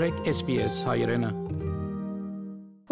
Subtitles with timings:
[0.00, 1.28] մտրեք SPS հայրենը։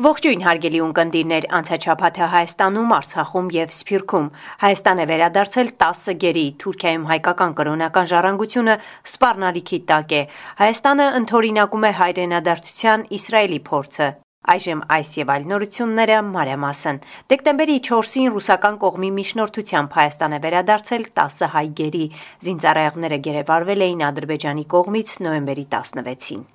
[0.04, 4.26] Ողջույն հարգելի ունկնդիրներ, անցաչափաթը Հայաստանում, Արցախում եւ Սփյուռքում։
[4.64, 8.74] Հայաստան է վերադարձել 10 գերի Թուրքիայում հայկական կրոնական ժառանգությունը
[9.08, 10.22] սպառնալիքի տակ է։
[10.60, 14.10] Հայաստանը ընթորինակում է հայրենադարձության Իսրայելի փորձը։
[14.48, 17.00] Այժմ այս եւ այլ նորությունները մանրամասն։
[17.32, 22.04] Դեկտեմբերի 4-ին ռուսական կողմի միջնորդությամբ Հայաստան է վերադարձել 10 հայ գերի։
[22.48, 26.46] Զինծառայողները գերեվարվել էին Ադրբեջանի կողմից նոյեմբերի 16-ին։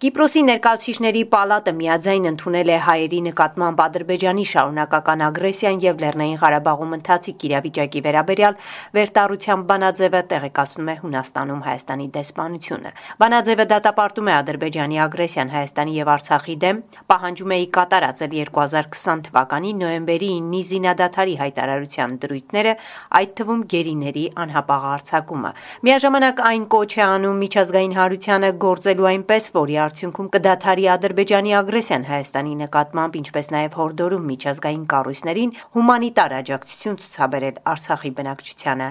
[0.00, 7.44] Կիպրոսի ներկայացուցիչների պալատը միաձայն ընդունել է հայերի նկատմամբ Ադրբեջանի շարունակական ագրեսիան եւ Լեռնային Ղարաբաղում ընթացիկ
[7.48, 8.56] իրավիճակի վերաբերյալ
[8.96, 16.56] վերտառության բանաձևը տեղեկացնում է Հունաստանում Հայաստանի դեսպանությունը։ Բանաձևը դատապարտում է Ադրբեջանի ագրեսիան Հայաստանի եւ Արցախի
[16.64, 16.80] դեմ,
[17.12, 22.74] պահանջում է կատարածել 2020 թվականի նոյեմբերի 9-ի զինադատարի հայտարարության դրույթները,
[23.20, 25.52] այդ թվում գերիների անհապաղ արձակումը։
[25.84, 32.52] Միաժամանակ այն կոչ է անում միջազգային հարությանը գործելու այնպես, որի արդյունքում կդադարի Ադրբեջանի ագրեսիան Հայաստանի
[32.60, 38.88] նկատմամբ, ինչպես նաև հորդորում միջազգային կառույցներին հումանիտար աջակցություն ցուցաբերել Արցախի բնակչությանը։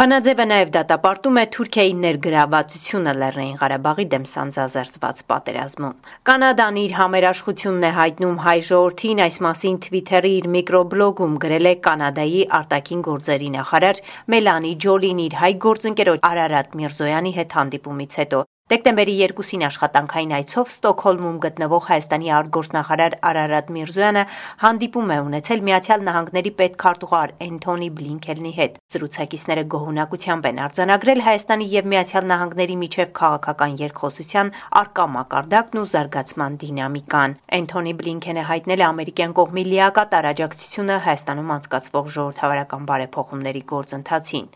[0.00, 5.96] Բանաձևը նաև դատապարտում է Թուրքիայի ներգրավվածությունը Լեռնային Ղարաբաղի դեմ սանձազերծված պատերազմում։
[6.28, 12.42] Կանադան իր համերաշխությունն է հայտնում հայ ժողովրդին այս մասին Twitter-ի իր միկրոբլոգում գրել է Կանադայի
[12.60, 14.02] արտաքին գործերի նախարար
[14.34, 21.34] Մելանի Ջոլին իր հայ գործընկերոջ Արարատ Միրզոյանի հետ հանդիպումից հետո Դեկտեմբերի 2-ին աշխատանքային այցով Ստոկհոլմում
[21.44, 24.22] գտնվող Հայաստանի արտգործնախարար Արարատ Միրզոյանը
[24.62, 31.92] հանդիպում է ունեցել Միացյալ Նահանգների պետքարտուղար Էնթոնի Բլինքենի հետ։ Զրուցակիցները գոհունակությամբ են արձանագրել Հայաստանի եւ
[31.92, 39.38] Միացյալ Նահանգների միջև քաղաքական երկխոսության արկա մակարդակն ու զարգացման դինամիկան։ Էնթոնի Բլինքենը հայտնել է ամերիկյան
[39.44, 44.52] կողմի լիակատար աջակցությունը Հայաստանում անցկացվող ժողովրդավարական բարեփոխումների գործընթացին։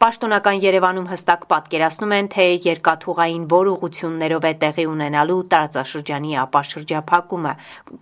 [0.00, 7.52] Պաշտոնական Երևանում հստակ պատկերացնում են, թե երկաթուղային որ ուղություններով է տեղի ունենալու տարածաշրջանի ապաշրջափակումը։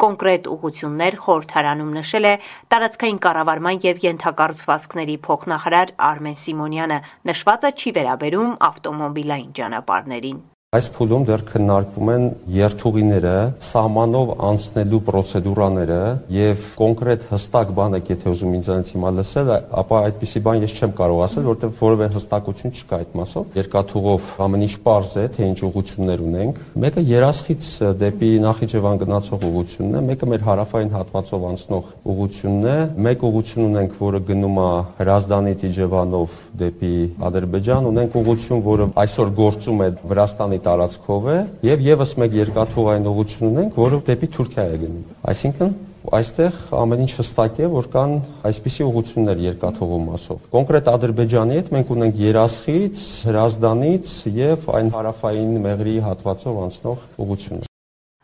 [0.05, 2.35] Կոնկրետ ուղություններ խորհրդարանում նշել է
[2.75, 7.01] տարածքային կառավարման եւ յենթակառուցվածքների փոխնախարար Արմեն Սիմոնյանը։
[7.33, 10.39] Նշվածը չի վերաբերում ավտոմոբիլային ճանապարհներին։
[10.77, 13.31] Այս փուլում դեռ քննարկվում են երթուղիները,
[13.65, 16.01] սահմանով անցնելու պրոցեդուրաները
[16.35, 20.93] եւ կոնկրետ հստակ բան եք եթե ուզում ինձանից հիմա լսել, ապա այդպիսի բան ես չեմ
[20.99, 25.59] կարող ասել, որովհետեւ որևէ հստակություն չկա այդ մասով։ Երկաթուղով ամեն ինչ པարզ է, թե ինչ
[25.73, 27.71] ուղություններ ունենք։ Մեկը երասխից
[28.05, 32.77] դեպի Նախիջևան գնացող ուղությունն է, մեկը մեր հարավային հատվածով անցնող ուղությունն է։
[33.09, 34.69] Մեկ ուղություն ունենք, որը գնում է
[34.99, 36.95] Հրազդանից Իջևանով դեպի
[37.29, 43.07] Ադրբեջան, ունենք ուղություն, որը այսօր գործում է Վրաստանի Հայաստանի տարածքով է եւ եւս մեկ երկաթուղային
[43.09, 45.71] ուղություն ունենք, որը դեպի Թուրքիա է գնում։ Այսինքն
[46.19, 48.17] այստեղ ամեն ինչ հստակ է, որ կան
[48.49, 55.97] այսպիսի ուղություններ երկաթուղու մասով։ Կոնկրետ Ադրբեջանի հետ մենք ունենք Երասխից, Հրազդանից եւ այն հարավային Մեղրի
[56.09, 57.68] հատվածով անցնող ուղություններ։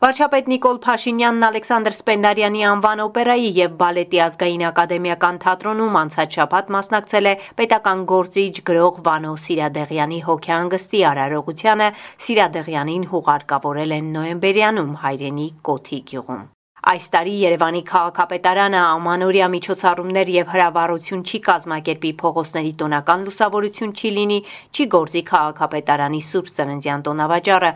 [0.05, 7.29] Վարչապետ Նիկոլ Փաշինյանն Ալեքսանդր Սպենդարյանի անվան օպերայի եւ բալետի ազգային ակադեմիական թատրոնում անցած շաբաթ մասնակցել
[7.31, 11.91] է պետական գործիչ գրող Վանո Սիրադեղյանի հոգեհանգստի արարողությանը
[12.27, 16.45] Սիրադեղյանին հուղարկավորել են նոյեմբերյանում հայրենի Կոթի գյուղում։
[16.85, 24.37] Այս տարի Երևանի քաղաքապետարանը ամանորյա միջոցառումներ եւ հրավառություն չի կազմակերպի փողոցների տոնական լուսավորություն չի լինի,
[24.69, 27.71] չի գործի քաղաքապետարանի Սուրբ Ծննդյան տոնավաճառը։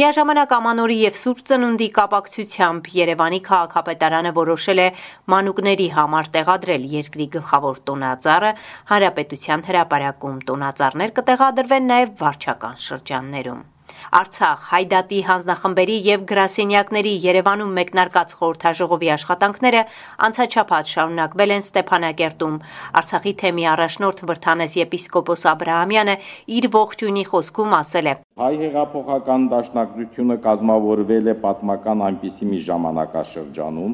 [0.00, 4.88] Միաժամանակ ամանորի եւ Սուրբ Ծնունդի կապակցությամբ Երևանի քաղաքապետարանը որոշել է
[5.34, 8.56] մանուկների համար տեղադրել երկրի գլխավոր տոնածառը,
[8.94, 13.62] հանրապետության հրապարակում տոնածառներ կտեղադրվեն նաեւ վարչական շրջաններում։
[14.20, 19.82] Արցախ Հայդատի հանձնախմբերի եւ գրասենյակների Երևանում մեկնարկած խորհրդաժողովի աշխատանքները
[20.28, 22.58] անցաչափած շարունակվել են Ստեփանակերտում։
[23.00, 26.14] Արցախի թեմի առաջնորդ Վրթանես եպիսկոպոս Աբ รา համյանը
[26.58, 28.14] իր ողջույնի խոսքում ասել է.
[28.40, 33.92] Հայ հեղափոխական դաշնակցությունը կազմավորվել է պատմական այնպիսի մի ժամանակաշրջանում,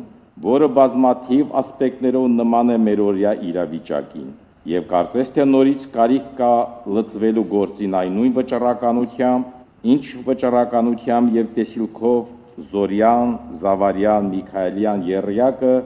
[0.50, 4.30] որը բազմաթիվ ասպեկտներով նման է մերօրյա իրավիճակին
[4.70, 6.52] եւ կարծես թե նորից կարիք կա
[6.96, 9.46] լծվելու գործին այն նույն վճռականությամբ,
[9.80, 13.30] ինչ վճռականությամբ եւ տեսիլքով Զորյան,
[13.60, 15.76] Զավարյան, Միքայելյան երրյակը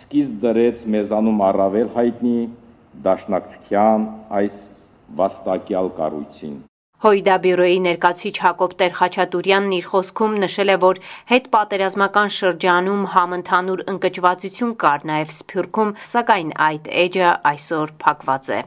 [0.00, 2.36] սկիզբ դրեց մեզանում առավել հայտնի
[3.06, 4.04] դաշնակցության
[4.40, 4.58] այս
[5.20, 6.60] վաստակյալ կառույցին։
[7.02, 11.00] Հույդա բյուրոյի ներկայացուցիչ Հակոբ Տեր-Խաչատուրյանն իր խոսքում նշել է, որ
[11.32, 18.60] հետ պատերազմական շրջանում համընդհանուր ընկճվածություն կար նաև Սփյուռքում, սակայն այդ էջը այսօր փակված է։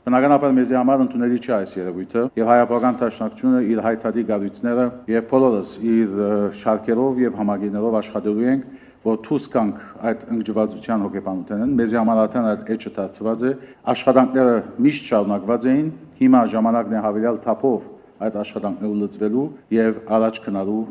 [0.00, 5.72] Բնականաբար մեզ համար ընդունելի չէ այս երևույթը եւ հայապական տաշնակցությունը իր հայտարարի գառույցները եւ բոլորս
[5.94, 6.14] իր
[6.60, 8.62] շարքերով եւ համագիներով աշխատելու ենք
[9.04, 13.52] որ ցույց կանք այդ ընկճվածության հոգեբանութենն մեզ համար արդեն այդ էջը դարձված է
[13.92, 14.56] աշխատանքները
[14.88, 17.86] միշտ շարունակված էին հիմա ժամանակն է հավելյալ թափով
[18.24, 19.46] այդ աշխատանքները լծվելու
[19.80, 20.82] եւ առաջ գնալու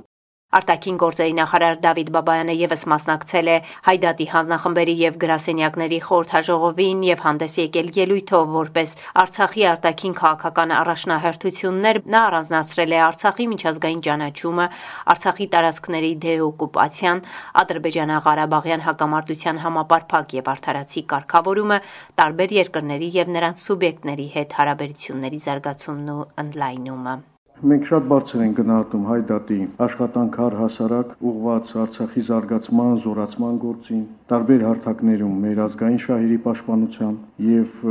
[0.49, 3.57] Արտաքին գործերի նախարար Դավիթ Բաբայանը եւս մասնակցել է
[3.87, 12.23] Հայդատի հանձնախմբերի եւ գրասենյակների խորհրդաժողովին եւ հանդես եկել ելույթով որպես Արցախի արտաքին քաղաքական առաջնահերթություններ նա
[12.31, 14.67] առանձնացրել է Արցախի միջազգային ճանաչումը,
[15.13, 17.25] Արցախի տարածքների դեօկուպացիան,
[17.61, 21.83] Ադրբեջանա-Ղարաբաղյան հակամարտության համապարփակ եւ արդարացի կարգավորումը,
[22.17, 27.21] տարբեր երկրների եւ նրանց սուբյեկտների հետ հարաբերությունների զարգացումն ու ընդլայնումը։
[27.59, 35.33] Մենք շատ բարձր ենք գնահատում Հայդատի աշխատանքը առհասարակ ուղղված Արցախի զարգացման, զորացման գործին, տարբեր հարթակներում
[35.43, 37.17] մեր ազգային շահերի պաշտպանության
[37.49, 37.83] եւ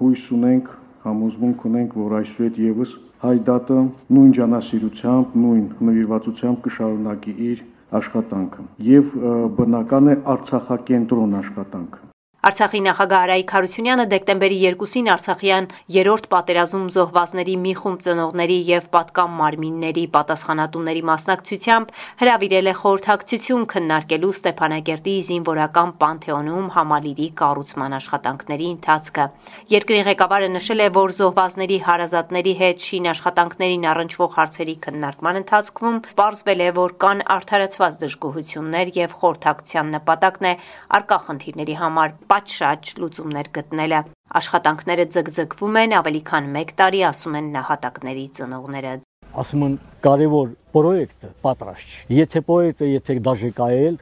[0.00, 0.72] հույս ունենք,
[1.04, 2.96] համոզմունք ունենք, որ այսուհետ եւս
[3.26, 3.78] Հայդատը
[4.16, 7.64] նույն ջանասիրությամբ, նույն նվիրվածությամբ կշարունակի իր
[8.00, 9.16] աշխատանքը եւ
[9.60, 15.64] բնական է Արցախակենտրոն աշխատանքը Արցախի նախագահ Արայիկ Հարությունյանը դեկտեմբերի 2-ին Արցախյան
[15.96, 21.90] երրորդ պատերազմում զոհվածների մի խումբ ծնողների եւ պատկամ մարմինների պատասխանատուների մասնակցությամբ
[22.20, 29.26] հրավիրել է խորհրդակցություն քննարկելու Ստեփանագերտի զինվորական Պանթեոնում համալիրի կառուցման աշխատանքների ընթացքը։
[29.74, 36.62] Երկրի ղեկավարը նշել է, որ զոհվածների հարազատների հետ շին աշխատանքներին առնչվող հարցերի քննարկման ընթացքում պարզվել
[36.62, 40.54] է, որ կան արդարացված դժգոհություններ եւ խորհրդակցության նպատակն է
[41.00, 43.98] արկա խնդիրների համար պատշաճ լուծումներ գտնելը։
[44.36, 48.92] Աշխատանքները ձգձգվում են ավելի քան 1 տարի, ասում են նահատակների ծնողները։
[49.40, 53.96] Ասում են կարևոր պրոյեկտը պատրաստ չի։ Եթե պրոյեկտը եթե դաժե կայել,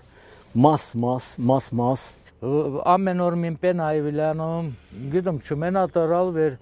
[0.67, 2.07] մաս մաս մաս մաս
[2.95, 4.67] ամեն օր մին պեն այվիլանում
[5.15, 6.59] գիտեմ չմենա տրալ վեր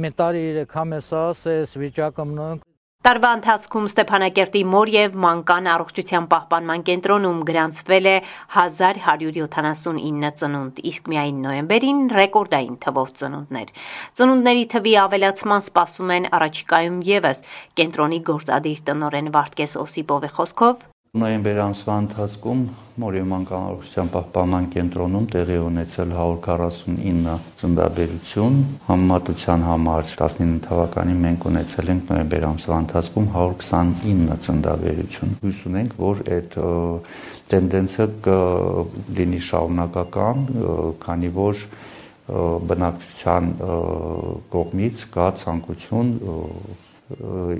[0.00, 2.64] մի տարի երեք համեսաս էս վիճակումն
[3.04, 8.14] Տարվա ընթացքում Ստեփանակերտի մոր եւ մանկան առողջության պահպանման կենտրոնում գրանցվել է
[8.54, 13.74] 1179 ծնունդ, իսկ միայն նոյեմբերին ռեկորդային թվով ծնունդներ։
[14.16, 17.44] Ծնունդների թվի ավելացման սպասում են առաջիկայում եւս։
[17.76, 22.62] Կենտրոնի գործադիր տնօրեն Վարդգես Օսիպովի խոսքով Նոյեմբեր ամսվա ընթացքում
[22.98, 28.56] Մորիման կանորոշության պահպանման կենտրոնում տեղի ունեցել 149 ծնդաբերություն,
[28.88, 36.26] համեմատության համար 19 թվականին մենք ունեցել ենք նոյեմբեր ամսվա ընթացքում 129 ծնդաբերություն։ Հույս ունենք, որ
[36.34, 36.60] այդ
[37.54, 40.46] տենդենսը կլինի շարունակական,
[41.06, 41.66] քանի որ
[42.74, 43.52] բնակչության
[44.58, 46.16] կողմից կա ցանկություն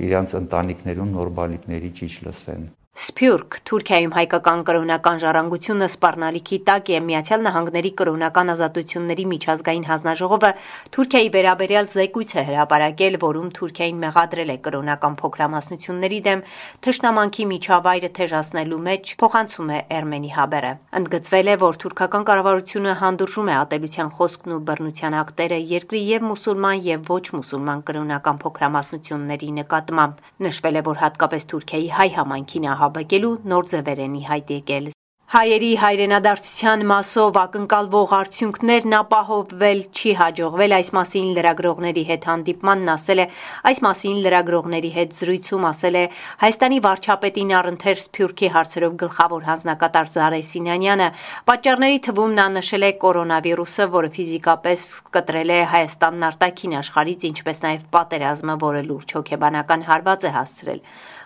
[0.09, 7.41] իրանց ընտանիքներում նոր բալիկների ճիչ լսեն։ Սփյուռք Թուրքիայում հայկական կրոնական ժառանգությունը սպառնալիքի տակ է Միացյալ
[7.43, 10.51] Նահանգների կրոնական ազատությունների միջազգային հանձնաժողովը
[10.95, 16.43] Թուրքիայի վերաբերյալ զեկույց է հրապարակել, որում Թուրքիային մեղադրել է կրոնական փոքրամասնությունների դեմ
[16.87, 23.55] թշնամանքի միջավայրը թեժացնելու մեջ փոխանցում է Էրմենի հաբերը։ Ընդգծվել է, որ թուրքական կառավարությունը հանդուրժում է
[23.59, 30.79] ատելության խոսքն ու բռնության ակտերը երկրի եւ մուսուլման եւ ոչ մուսուլման կրոնական փոքրամասնությունների նկատմամբ։ Նշվել
[30.79, 34.93] է, որ հատկապես Թուրքիայի հայ համայնքին ահաբեկելու նոր ձևեր են ի հայտ եկել։
[35.35, 43.25] Հայերի հայրենադարձության մասով ակնկալվող արդյունքներն ապահովվել չի հաջողվել այս մասին լրագրողների հետ հանդիպմանն ասել է
[43.71, 46.03] այս մասին լրագրողների հետ զրույցում ասել է
[46.45, 51.09] Հայաստանի վարչապետին առընթեր Սփյուռքի հարցերով գլխավոր հանձնակատար Զարե Սինանյանը
[51.49, 54.87] պատճառների թվում նա նշել է կորոնավիրուսը, որը ֆիզիկապես
[55.17, 60.81] կտրել է Հայաստանն արտաքին աշխարհից, ինչպես նաև պատերազմը, որը լուրջ հոգեբանական հարված է հասցրել։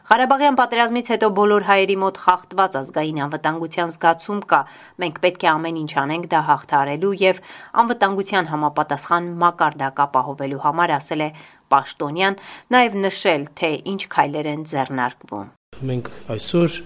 [0.09, 4.61] Ղարաբաղյան պատերազմից հետո բոլոր հայերի մոտ խախտված ազգային անվտանգության զգացում կա։
[5.03, 7.41] Մենք պետք է ամեն ինչ անենք դա հաղթարելու եւ
[7.83, 11.29] անվտանգության համապատասխան մակարդակ ապահովելու համար, ասել է
[11.69, 12.39] Պաշտոնյան,
[12.73, 15.53] նաեւ նշել, թե ինչ քայլեր են ձեռնարկվում։
[15.93, 16.79] Մենք այսօր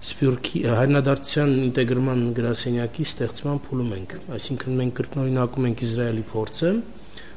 [0.00, 6.70] Սպյուրքի հայրենադարձության ինտեգրման գրասենյակի ստեղծման փուլում ենք, այսինքն մենք կրկնօրինակում ենք Իսրայելի փորձը,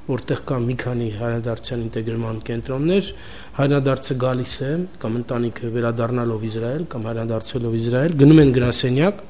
[0.04, 3.12] որտեղ կա մի քանի հայրենադարձության ինտեգրման կենտրոններ,
[3.60, 4.72] հայրենադարձը գալիս է
[5.04, 9.24] կամ ընտանիքը վերադառնալով Իսրայել կամ հայրենադարձելով Իսրայել, գնում են գրասենյակ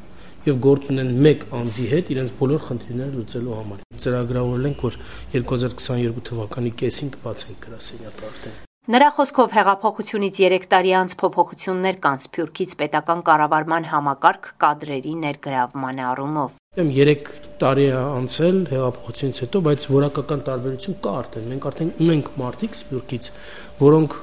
[0.49, 4.99] եւ գործ ունեն մեկ անձի հետ իրենց բոլոր խնդիրները լուծելու համար։ Ծրագրավորել ենք, որ
[5.37, 12.71] 2022 թվականի կեսին կբացենք գրասենյակը արդեն։ Նրա խոսքով հեղափոխությունից 3 տարի անց փոփոխություններ կան Սփյուռքից
[12.81, 20.43] պետական կառավարման համակարգ կադրերի ներգրավման առումով։ Եմ 3 տարի է անցել հեղափոխությունից հետո, բայց որակական
[20.49, 23.31] տարբերություն կա արդեն։ Մենք արդեն ունենք մարտիկ Սփյուռքից,
[23.79, 24.17] որոնք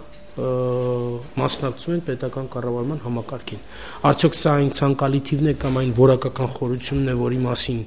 [1.40, 3.66] մասնակցում են պետական կառավարման համակարգին։
[4.12, 7.82] Արդյոք սա այն ցանկալի թիվն է կամ այն որակական խորությունն է, որի մասին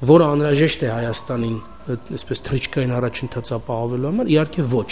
[0.00, 1.56] որը անհրաժեշտ է Հայաստանին,
[2.16, 4.90] այսպես թրիչկային առաջընթաց ապահովելու համար, իհարկե ոչ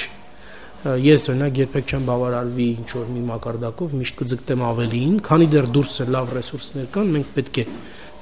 [0.78, 5.94] ես օրինակ երբեք չեմ բավարարվի ինչ որ մի մակարդակով միշտ կձգտեմ ավելին, քանի դեռ դուրս
[5.98, 7.64] է լավ ռեսուրսներ կան, մենք պետք է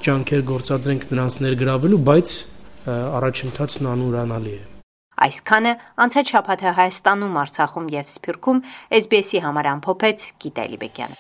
[0.07, 2.33] ջանքեր գործադրենք նրանց ներգրավելու, բայց
[2.87, 4.63] առաջընթացն անուրանալի է։
[5.27, 5.73] Այսքանը
[6.05, 8.59] անցած շաբաթը Հայաստանում, Արցախում եւ Սփյուռքում
[9.01, 11.17] SBS-ի համար ամփոփեց Գիտալի Բեկյանը։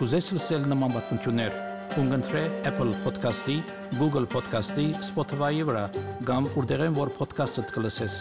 [0.00, 1.56] Կուզես լսել նման բանություններ,
[1.96, 3.58] կընտրե Apple Podcast-ի,
[4.00, 5.84] Google Podcast-ի, Spotify-ի վրա,
[6.28, 8.16] կամ որտեղեն որ podcast-ը կլսես։